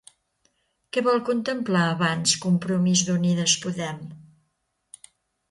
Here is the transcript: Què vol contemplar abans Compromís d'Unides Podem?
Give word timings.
Què 0.95 1.03
vol 1.07 1.21
contemplar 1.27 1.83
abans 1.89 2.33
Compromís 2.47 3.05
d'Unides 3.11 3.57
Podem? 3.67 4.03